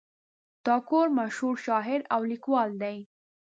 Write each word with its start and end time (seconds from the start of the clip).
ټاګور 0.65 1.07
مشهور 1.19 1.55
شاعر 1.65 2.01
او 2.13 2.21
لیکوال 2.31 2.69
دی. 2.81 2.97